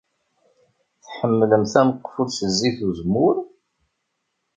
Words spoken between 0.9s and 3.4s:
Tḥemmlemt ameqful s zzit uzemmur?